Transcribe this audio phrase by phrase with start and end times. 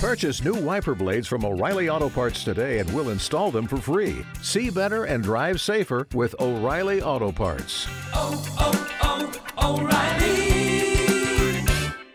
[0.00, 4.24] Purchase new wiper blades from O'Reilly Auto Parts today and we'll install them for free.
[4.40, 7.86] See better and drive safer with O'Reilly Auto Parts.
[8.14, 11.66] oh, oh, oh O'Reilly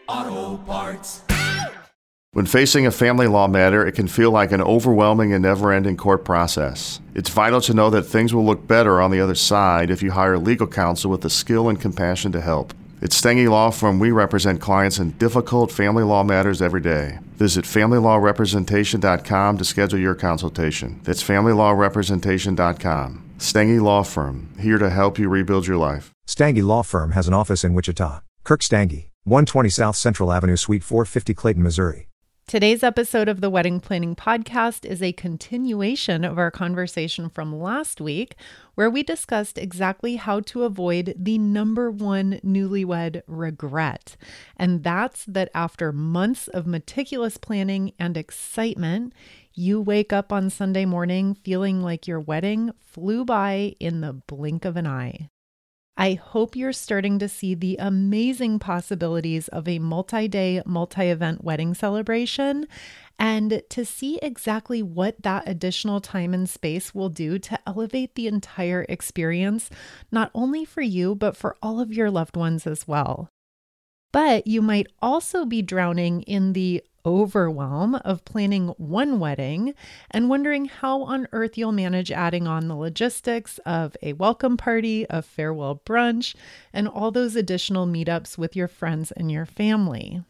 [0.08, 1.22] Auto Parts.
[2.32, 5.96] When facing a family law matter, it can feel like an overwhelming and never ending
[5.96, 7.00] court process.
[7.14, 10.10] It's vital to know that things will look better on the other side if you
[10.10, 12.74] hire legal counsel with the skill and compassion to help.
[13.02, 17.20] At Stange Law Firm, we represent clients in difficult family law matters every day.
[17.36, 21.02] Visit FamilyLawRepresentation.com to schedule your consultation.
[21.04, 23.22] That's FamilyLawRepresentation.com.
[23.38, 26.14] Stange Law Firm, here to help you rebuild your life.
[26.26, 28.22] Stange Law Firm has an office in Wichita.
[28.46, 32.08] Kirk Stange, 120 South Central Avenue, Suite 450, Clayton, Missouri.
[32.48, 38.00] Today's episode of the Wedding Planning Podcast is a continuation of our conversation from last
[38.00, 38.36] week,
[38.76, 44.16] where we discussed exactly how to avoid the number one newlywed regret.
[44.58, 49.14] And that's that after months of meticulous planning and excitement,
[49.56, 54.66] you wake up on Sunday morning feeling like your wedding flew by in the blink
[54.66, 55.32] of an eye.
[55.98, 61.44] I hope you're starting to see the amazing possibilities of a multi day, multi event
[61.44, 62.68] wedding celebration
[63.18, 68.28] and to see exactly what that additional time and space will do to elevate the
[68.28, 69.70] entire experience,
[70.12, 73.30] not only for you, but for all of your loved ones as well.
[74.16, 79.74] But you might also be drowning in the overwhelm of planning one wedding
[80.10, 85.06] and wondering how on earth you'll manage adding on the logistics of a welcome party,
[85.10, 86.34] a farewell brunch,
[86.72, 90.24] and all those additional meetups with your friends and your family.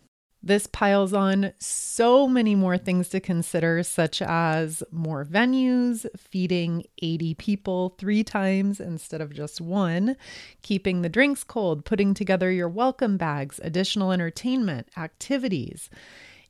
[0.45, 7.33] This piles on so many more things to consider, such as more venues, feeding 80
[7.33, 10.15] people three times instead of just one,
[10.61, 15.89] keeping the drinks cold, putting together your welcome bags, additional entertainment, activities.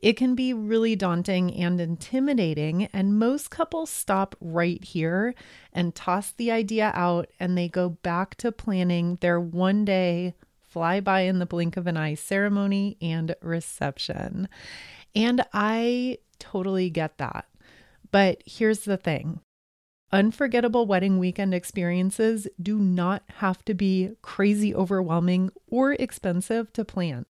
[0.01, 5.33] It can be really daunting and intimidating, and most couples stop right here
[5.71, 10.35] and toss the idea out and they go back to planning their one day
[10.75, 14.49] fly by in the blink of an eye ceremony and reception.
[15.15, 17.45] And I totally get that.
[18.11, 19.39] But here's the thing
[20.11, 27.25] unforgettable wedding weekend experiences do not have to be crazy overwhelming or expensive to plan.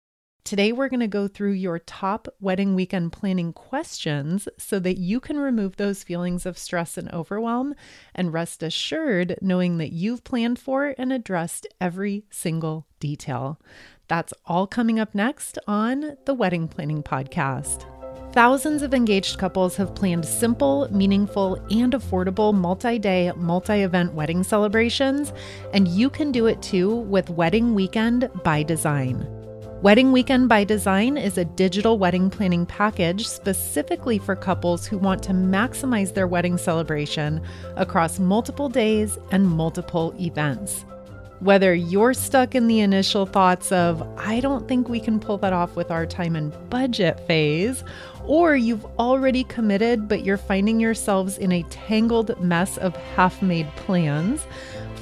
[0.45, 5.19] Today, we're going to go through your top wedding weekend planning questions so that you
[5.19, 7.75] can remove those feelings of stress and overwhelm
[8.15, 13.59] and rest assured knowing that you've planned for and addressed every single detail.
[14.07, 17.87] That's all coming up next on the Wedding Planning Podcast.
[18.35, 24.43] Thousands of engaged couples have planned simple, meaningful, and affordable multi day, multi event wedding
[24.43, 25.33] celebrations,
[25.73, 29.44] and you can do it too with Wedding Weekend by Design.
[29.83, 35.23] Wedding Weekend by Design is a digital wedding planning package specifically for couples who want
[35.25, 37.43] to maximize their wedding celebration
[37.77, 40.87] across multiple days and multiple events.
[41.41, 45.53] Whether you're stuck in the initial thoughts of, I don't think we can pull that
[45.53, 47.85] off with our time and budget phase,
[48.25, 53.69] or you've already committed but you're finding yourselves in a tangled mess of half made
[53.77, 54.47] plans,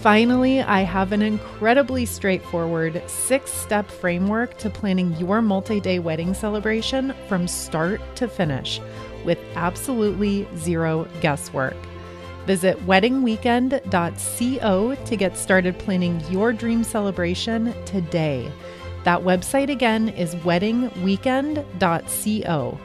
[0.03, 6.35] Finally, I have an incredibly straightforward six step framework to planning your multi day wedding
[6.35, 8.81] celebration from start to finish
[9.25, 11.77] with absolutely zero guesswork.
[12.47, 18.51] Visit weddingweekend.co to get started planning your dream celebration today.
[19.05, 22.81] That website again is weddingweekend.co.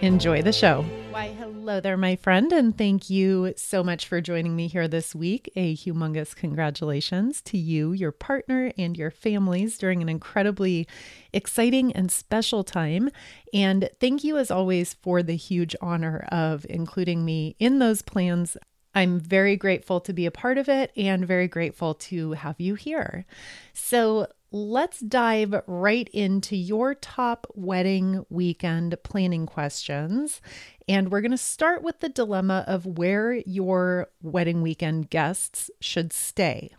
[0.00, 0.84] Enjoy the show.
[1.12, 5.14] Why, hello there, my friend, and thank you so much for joining me here this
[5.14, 5.52] week.
[5.54, 10.88] A humongous congratulations to you, your partner, and your families during an incredibly
[11.34, 13.10] exciting and special time.
[13.52, 18.56] And thank you, as always, for the huge honor of including me in those plans.
[18.94, 22.74] I'm very grateful to be a part of it and very grateful to have you
[22.74, 23.26] here.
[23.74, 30.40] So, let's dive right into your top wedding weekend planning questions.
[30.86, 36.12] And we're going to start with the dilemma of where your wedding weekend guests should
[36.12, 36.74] stay.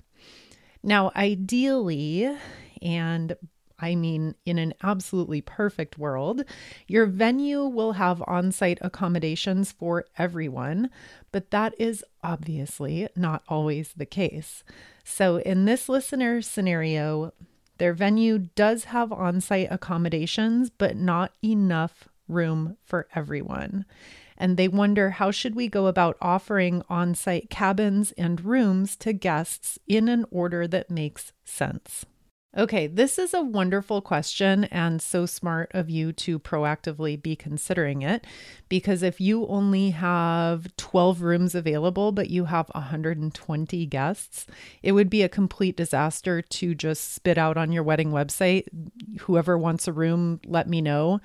[0.84, 2.38] Now, ideally,
[2.82, 3.36] and
[3.80, 6.44] I mean, in an absolutely perfect world,
[6.88, 10.90] your venue will have on site accommodations for everyone,
[11.32, 14.64] but that is obviously not always the case.
[15.04, 17.34] So, in this listener scenario,
[17.78, 23.86] their venue does have on site accommodations, but not enough room for everyone.
[24.38, 29.78] And they wonder how should we go about offering on-site cabins and rooms to guests
[29.88, 32.06] in an order that makes sense.
[32.56, 38.04] Okay, this is a wonderful question and so smart of you to proactively be considering
[38.04, 38.28] it
[38.70, 44.46] because if you only have 12 rooms available but you have 120 guests,
[44.84, 48.68] it would be a complete disaster to just spit out on your wedding website,
[49.22, 51.20] whoever wants a room, let me know,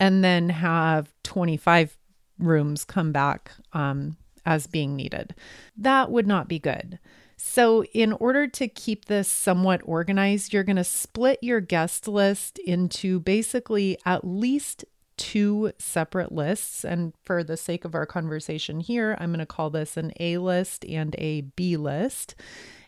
[0.00, 1.96] and then have 25
[2.40, 5.32] rooms come back um, as being needed.
[5.76, 6.98] That would not be good.
[7.44, 12.60] So, in order to keep this somewhat organized, you're going to split your guest list
[12.60, 14.84] into basically at least
[15.16, 16.84] two separate lists.
[16.84, 20.38] And for the sake of our conversation here, I'm going to call this an A
[20.38, 22.36] list and a B list.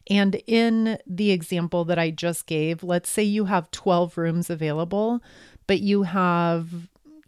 [0.09, 5.21] And in the example that I just gave, let's say you have 12 rooms available,
[5.67, 6.69] but you have,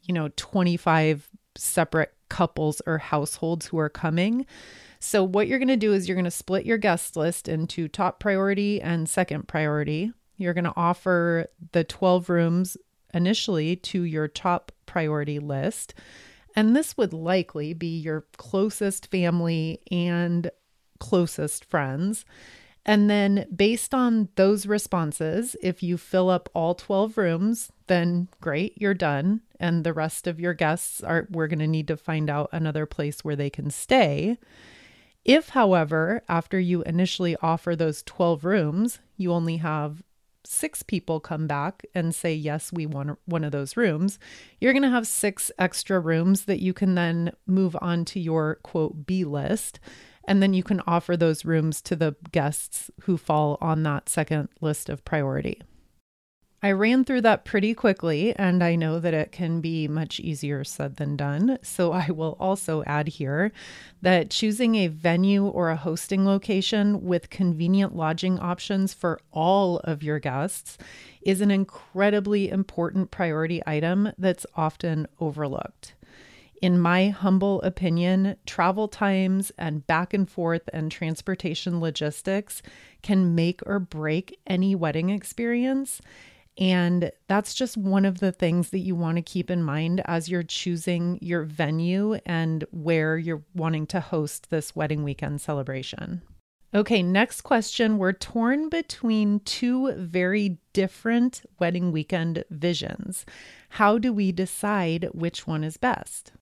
[0.05, 4.47] you know, 25 separate couples or households who are coming.
[5.07, 7.87] So, what you're going to do is you're going to split your guest list into
[7.87, 10.13] top priority and second priority.
[10.37, 12.77] You're going to offer the 12 rooms
[13.15, 15.95] initially to your top priority list.
[16.57, 20.51] And this would likely be your closest family and
[20.99, 22.25] closest friends.
[22.85, 28.77] And then, based on those responses, if you fill up all 12 rooms, then great,
[28.77, 29.43] you're done.
[29.61, 32.87] And the rest of your guests are, we're going to need to find out another
[32.87, 34.39] place where they can stay.
[35.27, 40.05] If, however, after you initially offer those 12 rooms, you only have
[40.45, 44.21] six people come back and say, Yes, we want one of those rooms,
[44.61, 48.61] you're going to have six extra rooms that you can then move on to your
[48.63, 49.81] quote B list.
[50.29, 54.49] And then you can offer those rooms to the guests who fall on that second
[54.61, 55.61] list of priority.
[56.63, 60.65] I ran through that pretty quickly, and I know that it can be much easier
[60.65, 61.59] said than done.
[61.63, 63.53] So I will also add here
[64.03, 70.03] that choosing a venue or a hosting location with convenient lodging options for all of
[70.03, 70.79] your guests
[71.23, 75.95] is an incredibly important priority item that's often overlooked.
[76.63, 82.63] In my humble opinion, travel times and back and forth and transportation logistics
[83.03, 86.01] can make or break any wedding experience.
[86.59, 90.29] And that's just one of the things that you want to keep in mind as
[90.29, 96.23] you're choosing your venue and where you're wanting to host this wedding weekend celebration.
[96.75, 97.97] Okay, next question.
[97.99, 103.25] We're torn between two very different wedding weekend visions.
[103.71, 106.33] How do we decide which one is best?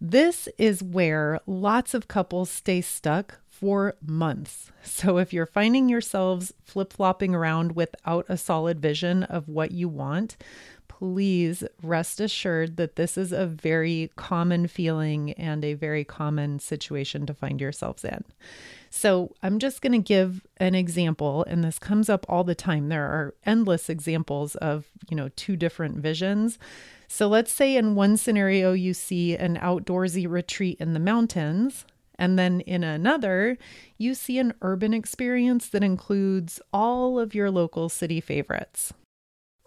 [0.00, 4.70] This is where lots of couples stay stuck for months.
[4.82, 9.88] So if you're finding yourselves flip flopping around without a solid vision of what you
[9.88, 10.36] want,
[10.88, 17.26] please rest assured that this is a very common feeling and a very common situation
[17.26, 18.24] to find yourselves in.
[18.90, 22.88] So, I'm just going to give an example and this comes up all the time.
[22.90, 26.58] There are endless examples of, you know, two different visions.
[27.14, 31.84] So let's say in one scenario you see an outdoorsy retreat in the mountains,
[32.18, 33.56] and then in another,
[33.96, 38.92] you see an urban experience that includes all of your local city favorites.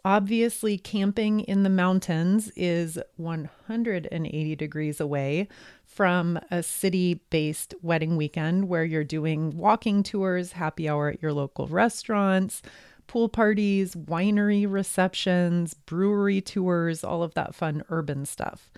[0.04, 5.48] Obviously, camping in the mountains is 180 degrees away
[5.86, 11.32] from a city based wedding weekend where you're doing walking tours, happy hour at your
[11.32, 12.62] local restaurants,
[13.08, 18.70] pool parties, winery receptions, brewery tours, all of that fun urban stuff.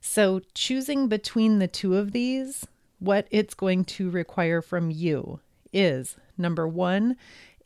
[0.00, 2.66] So, choosing between the two of these,
[2.98, 5.40] what it's going to require from you
[5.72, 7.16] is number one,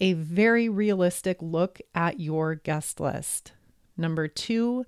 [0.01, 3.53] a very realistic look at your guest list.
[3.97, 4.85] Number two,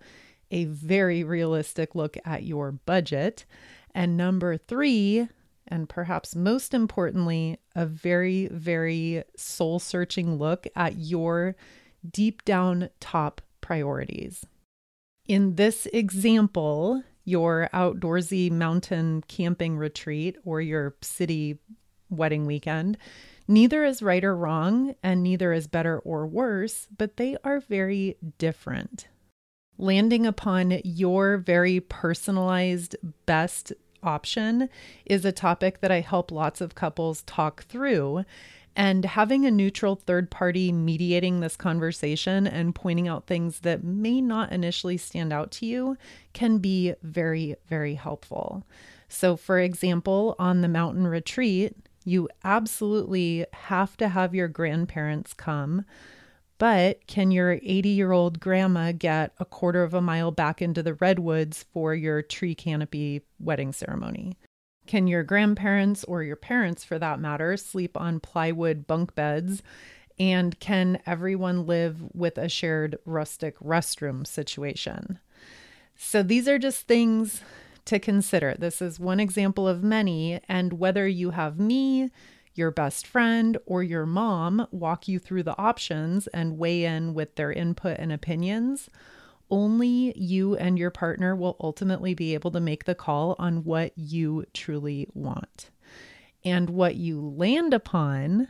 [0.51, 3.45] a very realistic look at your budget.
[3.95, 5.29] And number three,
[5.69, 11.57] and perhaps most importantly, a very, very soul searching look at your
[12.09, 14.45] deep down top priorities.
[15.27, 21.59] In this example, your outdoorsy mountain camping retreat or your city
[22.11, 22.99] wedding weekend,
[23.49, 28.17] neither is right or wrong, and neither is better or worse, but they are very
[28.39, 29.09] different.
[29.79, 33.73] Landing upon your very personalized best
[34.05, 34.69] option
[35.05, 38.25] is a topic that I help lots of couples talk through.
[38.77, 44.21] And having a neutral third party mediating this conversation and pointing out things that may
[44.21, 45.97] not initially stand out to you
[46.33, 48.65] can be very, very helpful.
[49.09, 55.85] So, for example, on the mountain retreat, you absolutely have to have your grandparents come
[56.59, 60.83] but can your 80 year old grandma get a quarter of a mile back into
[60.83, 64.37] the redwoods for your tree canopy wedding ceremony?
[64.87, 69.63] Can your grandparents or your parents, for that matter, sleep on plywood bunk beds
[70.19, 75.19] And can everyone live with a shared rustic restroom situation?
[75.97, 77.43] So these are just things
[77.87, 78.55] to consider.
[78.59, 80.41] This is one example of many.
[80.49, 82.11] And whether you have me,
[82.55, 87.35] your best friend, or your mom walk you through the options and weigh in with
[87.37, 88.89] their input and opinions,
[89.51, 93.93] only you and your partner will ultimately be able to make the call on what
[93.97, 95.71] you truly want.
[96.45, 98.49] And what you land upon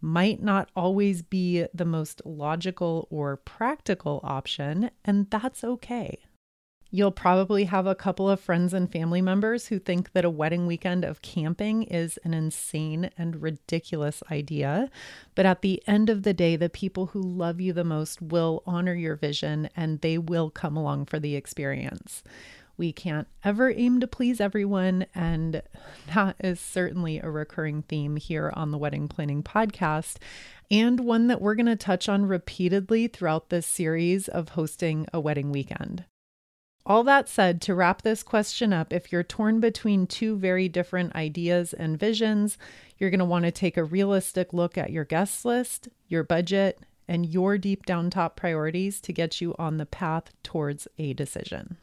[0.00, 6.18] might not always be the most logical or practical option, and that's okay.
[6.96, 10.66] You'll probably have a couple of friends and family members who think that a wedding
[10.66, 14.88] weekend of camping is an insane and ridiculous idea.
[15.34, 18.62] But at the end of the day, the people who love you the most will
[18.66, 22.22] honor your vision and they will come along for the experience.
[22.78, 25.60] We can't ever aim to please everyone, and
[26.14, 30.16] that is certainly a recurring theme here on the Wedding Planning Podcast,
[30.70, 35.20] and one that we're going to touch on repeatedly throughout this series of hosting a
[35.20, 36.06] wedding weekend.
[36.88, 41.16] All that said, to wrap this question up, if you're torn between two very different
[41.16, 42.58] ideas and visions,
[42.96, 46.78] you're going to want to take a realistic look at your guest list, your budget,
[47.08, 51.76] and your deep down top priorities to get you on the path towards a decision.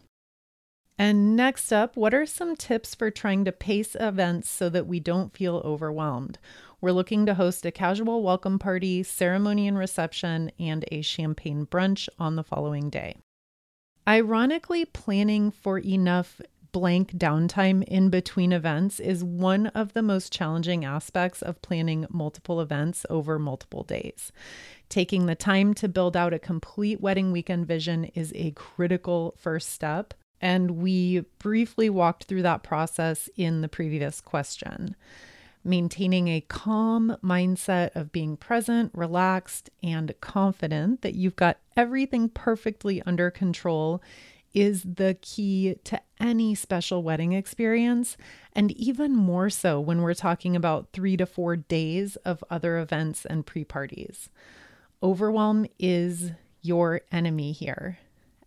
[0.98, 5.02] And next up, what are some tips for trying to pace events so that we
[5.02, 6.40] don't feel overwhelmed?
[6.80, 12.08] We're looking to host a casual welcome party, ceremony and reception, and a champagne brunch
[12.18, 13.18] on the following day.
[14.08, 16.42] Ironically, planning for enough
[16.74, 22.60] blank downtime in between events is one of the most challenging aspects of planning multiple
[22.60, 24.32] events over multiple days.
[24.90, 29.70] Taking the time to build out a complete wedding weekend vision is a critical first
[29.70, 30.14] step.
[30.42, 34.96] And we briefly walked through that process in the previous question
[35.64, 43.02] maintaining a calm mindset of being present, relaxed, and confident that you've got everything perfectly
[43.04, 44.02] under control
[44.54, 48.16] is the key to any special wedding experience,
[48.54, 53.26] and even more so when we're talking about three to four days of other events
[53.26, 54.30] and pre parties.
[55.02, 57.98] Overwhelm is your enemy here.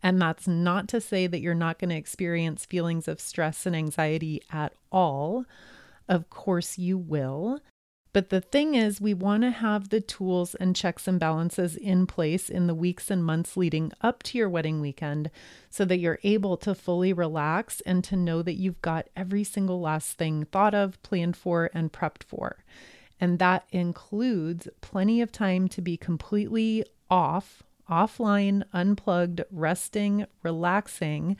[0.02, 3.74] And that's not to say that you're not going to experience feelings of stress and
[3.74, 5.44] anxiety at all.
[6.08, 7.60] Of course, you will.
[8.12, 12.06] But the thing is, we want to have the tools and checks and balances in
[12.06, 15.30] place in the weeks and months leading up to your wedding weekend
[15.68, 19.82] so that you're able to fully relax and to know that you've got every single
[19.82, 22.64] last thing thought of, planned for, and prepped for.
[23.20, 31.36] And that includes plenty of time to be completely off offline, unplugged, resting, relaxing,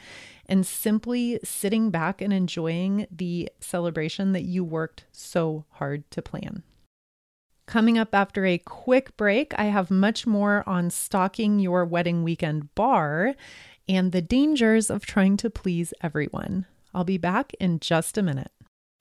[0.47, 6.63] and simply sitting back and enjoying the celebration that you worked so hard to plan.
[7.67, 12.73] Coming up after a quick break, I have much more on stocking your wedding weekend
[12.77, 13.35] bar
[13.89, 16.67] and the dangers of trying to please everyone.
[16.95, 18.53] I'll be back in just a minute.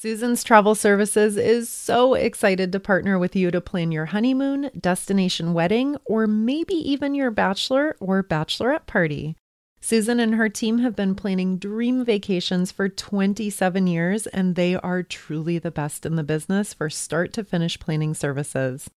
[0.00, 5.52] Susan's Travel Services is so excited to partner with you to plan your honeymoon, destination
[5.52, 9.36] wedding, or maybe even your bachelor or bachelorette party.
[9.78, 15.02] Susan and her team have been planning dream vacations for 27 years, and they are
[15.02, 18.88] truly the best in the business for start to finish planning services.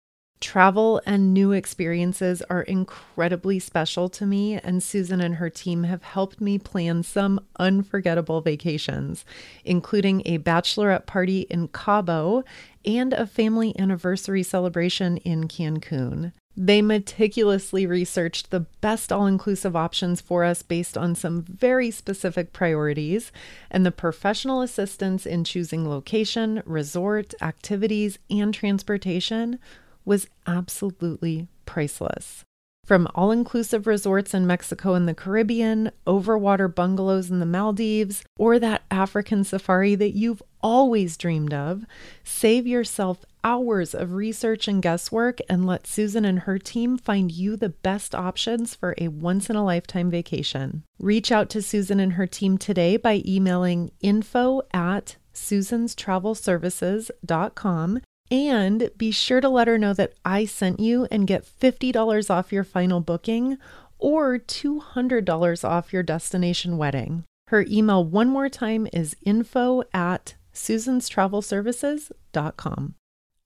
[0.44, 6.04] Travel and new experiences are incredibly special to me, and Susan and her team have
[6.04, 9.24] helped me plan some unforgettable vacations,
[9.64, 12.44] including a bachelorette party in Cabo
[12.84, 16.34] and a family anniversary celebration in Cancun.
[16.58, 22.52] They meticulously researched the best all inclusive options for us based on some very specific
[22.52, 23.32] priorities,
[23.72, 29.58] and the professional assistance in choosing location, resort, activities, and transportation
[30.06, 32.44] was absolutely priceless.
[32.86, 38.60] From all inclusive resorts in Mexico and the Caribbean, overwater bungalows in the Maldives, or
[38.60, 41.86] that African safari that you've always dreamed of,
[42.26, 47.56] save yourself hours of research and guesswork and let Susan and her team find you
[47.56, 50.84] the best options for a once in a lifetime vacation.
[51.00, 58.02] Reach out to Susan and her team today by emailing info at susanstravelservices.com
[58.32, 62.52] And be sure to let her know that I sent you and get $50 off
[62.52, 63.58] your final booking
[64.00, 67.24] or $200 off your destination wedding.
[67.48, 72.96] Her email, one more time, is info at susanstravelservices.com.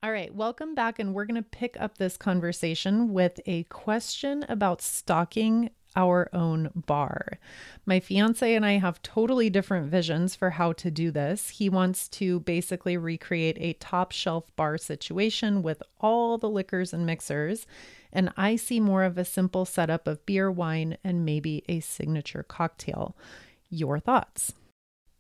[0.04, 1.00] All right, welcome back.
[1.00, 6.70] And we're going to pick up this conversation with a question about stocking our own
[6.74, 7.40] bar.
[7.86, 11.50] My fiance and I have totally different visions for how to do this.
[11.50, 17.06] He wants to basically recreate a top shelf bar situation with all the liquors and
[17.06, 17.66] mixers.
[18.14, 22.44] And I see more of a simple setup of beer, wine, and maybe a signature
[22.44, 23.18] cocktail.
[23.70, 24.54] Your thoughts?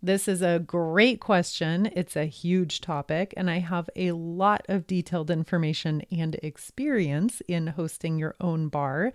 [0.01, 1.89] This is a great question.
[1.91, 7.67] It's a huge topic, and I have a lot of detailed information and experience in
[7.67, 9.11] hosting your own bar.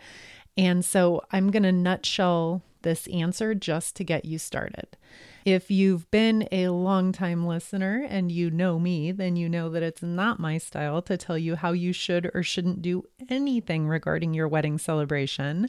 [0.56, 4.96] And so I'm going to nutshell this answer just to get you started.
[5.44, 10.02] If you've been a long-time listener and you know me, then you know that it's
[10.02, 14.46] not my style to tell you how you should or shouldn't do anything regarding your
[14.46, 15.68] wedding celebration.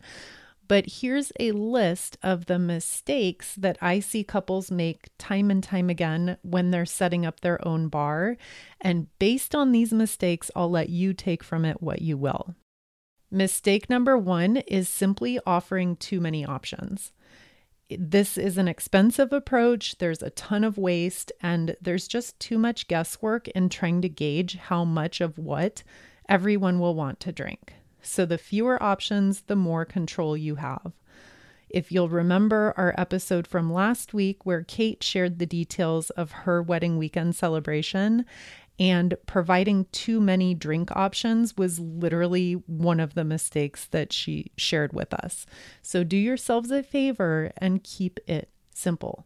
[0.68, 5.90] But here's a list of the mistakes that I see couples make time and time
[5.90, 8.38] again when they're setting up their own bar.
[8.80, 12.56] And based on these mistakes, I'll let you take from it what you will.
[13.34, 17.14] Mistake number one is simply offering too many options.
[17.90, 19.98] This is an expensive approach.
[19.98, 24.58] There's a ton of waste, and there's just too much guesswork in trying to gauge
[24.58, 25.82] how much of what
[26.30, 27.74] everyone will want to drink.
[28.04, 30.94] So, the fewer options, the more control you have.
[31.74, 36.62] If you'll remember our episode from last week, where Kate shared the details of her
[36.62, 38.26] wedding weekend celebration
[38.80, 44.94] and providing too many drink options was literally one of the mistakes that she shared
[44.94, 45.46] with us.
[45.82, 49.26] So do yourselves a favor and keep it simple.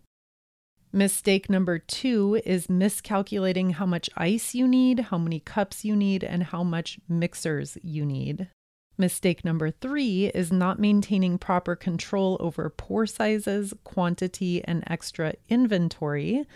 [0.93, 6.23] Mistake number two is miscalculating how much ice you need, how many cups you need,
[6.23, 8.49] and how much mixers you need.
[8.97, 16.47] Mistake number three is not maintaining proper control over pour sizes, quantity, and extra inventory.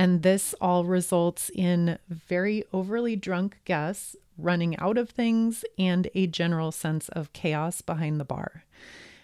[0.00, 6.26] And this all results in very overly drunk guests running out of things and a
[6.26, 8.64] general sense of chaos behind the bar.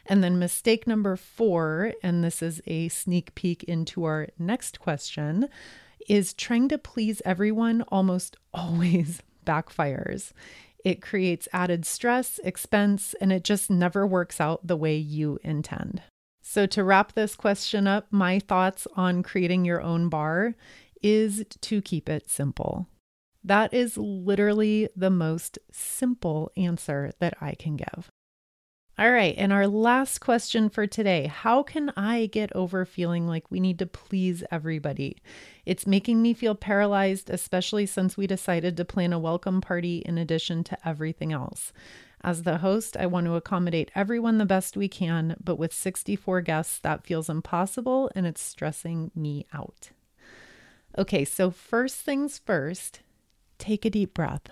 [0.04, 5.48] And then mistake number four, and this is a sneak peek into our next question,
[6.10, 10.32] is trying to please everyone almost always backfires.
[10.84, 16.02] It creates added stress, expense, and it just never works out the way you intend.
[16.56, 20.54] So, to wrap this question up, my thoughts on creating your own bar
[21.02, 22.88] is to keep it simple.
[23.44, 28.10] That is literally the most simple answer that I can give.
[28.98, 33.50] All right, and our last question for today How can I get over feeling like
[33.50, 35.18] we need to please everybody?
[35.66, 40.16] It's making me feel paralyzed, especially since we decided to plan a welcome party in
[40.16, 41.74] addition to everything else.
[42.22, 46.40] As the host, I want to accommodate everyone the best we can, but with 64
[46.40, 49.90] guests, that feels impossible and it's stressing me out.
[50.98, 53.00] Okay, so first things first,
[53.58, 54.48] take a deep breath.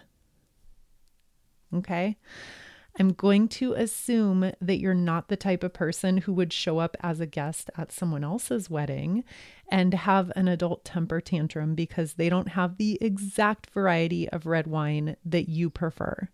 [1.74, 2.16] Okay.
[2.96, 6.96] I'm going to assume that you're not the type of person who would show up
[7.00, 9.24] as a guest at someone else's wedding
[9.68, 14.68] and have an adult temper tantrum because they don't have the exact variety of red
[14.68, 16.28] wine that you prefer.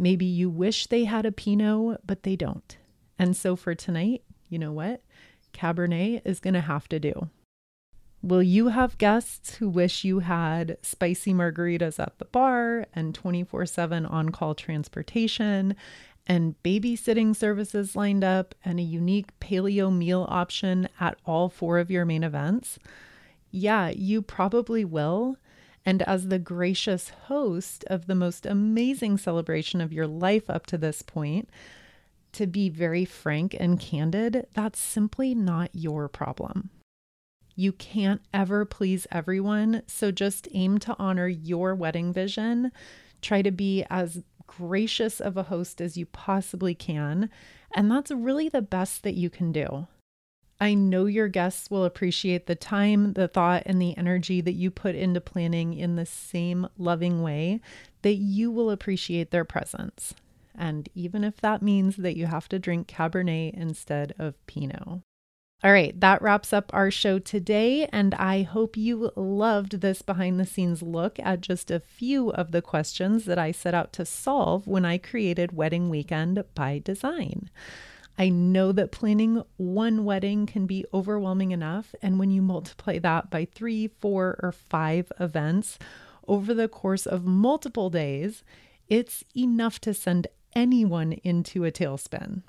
[0.00, 2.78] Maybe you wish they had a Pinot, but they don't.
[3.18, 5.02] And so for tonight, you know what?
[5.52, 7.28] Cabernet is going to have to do.
[8.22, 13.66] Will you have guests who wish you had spicy margaritas at the bar and 24
[13.66, 15.76] 7 on call transportation
[16.26, 21.90] and babysitting services lined up and a unique paleo meal option at all four of
[21.90, 22.78] your main events?
[23.50, 25.36] Yeah, you probably will.
[25.90, 30.78] And as the gracious host of the most amazing celebration of your life up to
[30.78, 31.50] this point,
[32.30, 36.70] to be very frank and candid, that's simply not your problem.
[37.56, 42.70] You can't ever please everyone, so just aim to honor your wedding vision.
[43.20, 47.30] Try to be as gracious of a host as you possibly can,
[47.74, 49.88] and that's really the best that you can do.
[50.60, 54.70] I know your guests will appreciate the time, the thought, and the energy that you
[54.70, 57.60] put into planning in the same loving way
[58.02, 60.14] that you will appreciate their presence.
[60.54, 65.00] And even if that means that you have to drink Cabernet instead of Pinot.
[65.62, 70.40] All right, that wraps up our show today, and I hope you loved this behind
[70.40, 74.06] the scenes look at just a few of the questions that I set out to
[74.06, 77.50] solve when I created Wedding Weekend by Design.
[78.20, 81.94] I know that planning one wedding can be overwhelming enough.
[82.02, 85.78] And when you multiply that by three, four, or five events
[86.28, 88.44] over the course of multiple days,
[88.88, 92.42] it's enough to send anyone into a tailspin.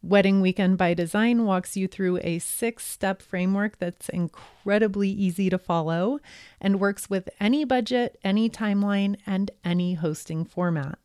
[0.00, 5.58] Wedding Weekend by Design walks you through a six step framework that's incredibly easy to
[5.58, 6.20] follow
[6.60, 11.00] and works with any budget, any timeline, and any hosting format.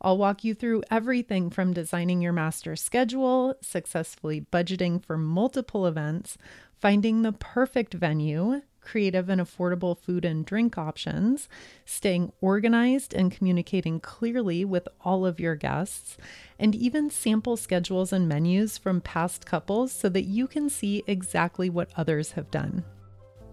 [0.00, 6.36] I'll walk you through everything from designing your master schedule, successfully budgeting for multiple events,
[6.78, 11.48] finding the perfect venue, creative and affordable food and drink options,
[11.84, 16.16] staying organized and communicating clearly with all of your guests,
[16.58, 21.68] and even sample schedules and menus from past couples so that you can see exactly
[21.68, 22.84] what others have done.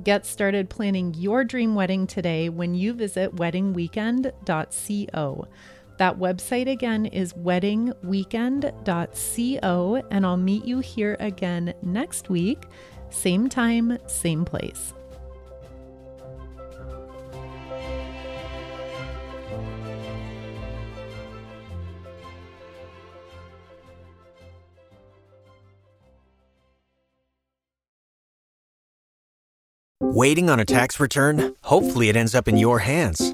[0.04, 5.48] Get started planning your dream wedding today when you visit weddingweekend.co.
[5.98, 12.64] That website again is weddingweekend.co, and I'll meet you here again next week,
[13.10, 14.94] same time, same place.
[30.00, 31.56] Waiting on a tax return?
[31.64, 33.34] Hopefully, it ends up in your hands.